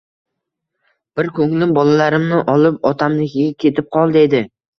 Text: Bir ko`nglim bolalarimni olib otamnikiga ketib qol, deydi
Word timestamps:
Bir 1.19 1.29
ko`nglim 1.39 1.75
bolalarimni 1.75 2.41
olib 2.55 2.81
otamnikiga 2.93 3.53
ketib 3.67 3.93
qol, 3.99 4.17
deydi 4.19 4.43